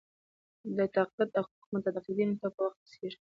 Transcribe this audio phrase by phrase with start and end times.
[0.75, 3.17] د تقاعد حقوق متقاعدینو ته په وخت رسیږي.